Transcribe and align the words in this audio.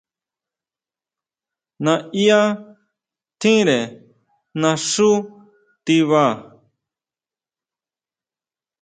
Naʼyá 1.83 2.39
tjínre 3.39 3.79
naxú 4.61 5.09
tiba. 5.85 6.23